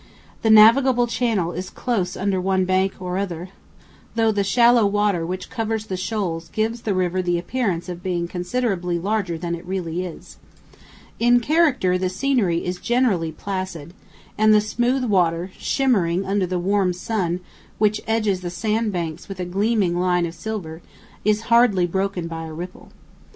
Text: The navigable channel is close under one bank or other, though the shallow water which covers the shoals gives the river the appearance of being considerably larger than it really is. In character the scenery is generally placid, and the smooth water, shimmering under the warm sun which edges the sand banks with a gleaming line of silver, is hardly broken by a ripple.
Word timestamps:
The 0.41 0.49
navigable 0.49 1.05
channel 1.05 1.51
is 1.51 1.69
close 1.69 2.17
under 2.17 2.41
one 2.41 2.65
bank 2.65 2.93
or 2.99 3.19
other, 3.19 3.49
though 4.15 4.31
the 4.31 4.43
shallow 4.43 4.83
water 4.83 5.27
which 5.27 5.51
covers 5.51 5.85
the 5.85 5.95
shoals 5.95 6.49
gives 6.49 6.81
the 6.81 6.95
river 6.95 7.21
the 7.21 7.37
appearance 7.37 7.87
of 7.87 8.01
being 8.01 8.27
considerably 8.27 8.97
larger 8.97 9.37
than 9.37 9.53
it 9.53 9.63
really 9.63 10.03
is. 10.03 10.37
In 11.19 11.39
character 11.39 11.99
the 11.99 12.09
scenery 12.09 12.65
is 12.65 12.79
generally 12.79 13.31
placid, 13.31 13.93
and 14.39 14.55
the 14.55 14.59
smooth 14.59 15.03
water, 15.03 15.51
shimmering 15.59 16.25
under 16.25 16.47
the 16.47 16.57
warm 16.57 16.93
sun 16.93 17.39
which 17.77 18.01
edges 18.07 18.41
the 18.41 18.49
sand 18.49 18.91
banks 18.91 19.29
with 19.29 19.39
a 19.39 19.45
gleaming 19.45 19.95
line 19.99 20.25
of 20.25 20.33
silver, 20.33 20.81
is 21.23 21.41
hardly 21.43 21.85
broken 21.85 22.25
by 22.27 22.45
a 22.47 22.53
ripple. 22.53 22.89